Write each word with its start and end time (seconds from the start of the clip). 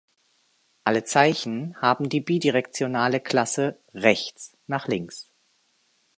Alle 0.83 1.03
Zeichen 1.03 1.79
haben 1.79 2.09
die 2.09 2.21
bidirektionale 2.21 3.19
Klasse 3.19 3.77
„Rechts 3.93 4.57
nach 4.65 4.87
links“. 4.87 5.29